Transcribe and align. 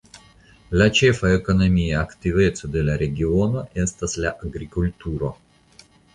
La 0.81 0.85
ĉefa 0.99 1.29
ekonomia 1.33 1.99
aktiveco 2.05 2.71
de 2.77 2.83
la 2.89 2.97
regiono 3.03 3.63
estas 3.85 4.19
la 4.27 4.35
agrikulturo. 4.51 5.33